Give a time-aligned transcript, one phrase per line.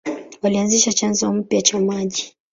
[0.41, 2.35] Walianzisha chanzo mpya cha maji.